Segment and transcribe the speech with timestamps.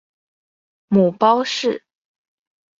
[0.87, 1.83] 母包氏。